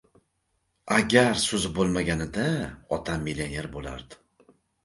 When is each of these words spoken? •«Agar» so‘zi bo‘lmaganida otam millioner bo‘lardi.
•«Agar» 0.95 1.37
so‘zi 1.43 1.71
bo‘lmaganida 1.75 2.49
otam 2.99 3.29
millioner 3.29 3.73
bo‘lardi. 3.77 4.21